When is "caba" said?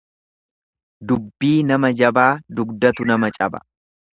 3.39-3.67